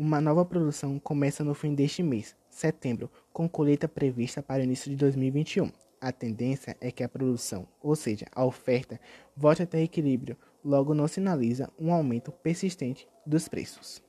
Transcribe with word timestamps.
Uma 0.00 0.20
nova 0.20 0.44
produção 0.44 0.96
começa 0.96 1.42
no 1.42 1.54
fim 1.54 1.74
deste 1.74 2.04
mês, 2.04 2.36
setembro, 2.48 3.10
com 3.32 3.48
colheita 3.48 3.88
prevista 3.88 4.40
para 4.40 4.60
o 4.60 4.62
início 4.62 4.88
de 4.88 4.96
2021. 4.96 5.72
A 6.00 6.12
tendência 6.12 6.76
é 6.80 6.92
que 6.92 7.02
a 7.02 7.08
produção, 7.08 7.66
ou 7.82 7.96
seja, 7.96 8.24
a 8.30 8.44
oferta, 8.44 9.00
volte 9.36 9.64
até 9.64 9.82
equilíbrio, 9.82 10.36
logo 10.64 10.94
não 10.94 11.08
sinaliza 11.08 11.68
um 11.76 11.92
aumento 11.92 12.30
persistente 12.30 13.08
dos 13.26 13.48
preços. 13.48 14.00